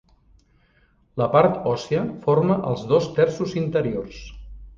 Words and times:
La 1.21 1.27
part 1.35 1.59
òssia 1.73 2.01
forma 2.25 2.57
els 2.71 2.87
dos 2.93 3.11
terços 3.21 3.55
interiors. 3.63 4.25